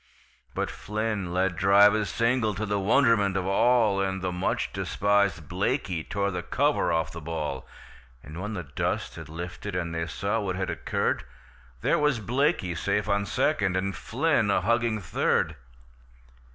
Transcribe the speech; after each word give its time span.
But 0.55 0.71
Flynn 0.71 1.31
let 1.31 1.55
drive 1.55 1.93
a 1.93 2.07
single 2.07 2.55
to 2.55 2.65
the 2.65 2.79
wonderment 2.79 3.37
of 3.37 3.45
all, 3.45 4.01
And 4.01 4.23
the 4.23 4.31
much 4.31 4.73
despisèd 4.73 5.47
Blaikie 5.47 6.09
tore 6.09 6.31
the 6.31 6.41
cover 6.41 6.91
off 6.91 7.11
the 7.11 7.21
ball; 7.21 7.67
And 8.23 8.41
when 8.41 8.55
the 8.55 8.63
dust 8.63 9.13
had 9.13 9.29
lifted, 9.29 9.75
and 9.75 9.93
they 9.93 10.07
saw 10.07 10.39
what 10.39 10.55
had 10.55 10.71
occurred, 10.71 11.23
There 11.81 11.99
was 11.99 12.19
Blaikie 12.19 12.75
safe 12.79 13.07
on 13.07 13.27
second 13.27 13.77
and 13.77 13.95
Flynn 13.95 14.49
a 14.49 14.61
hugging 14.61 14.99
third! 14.99 15.55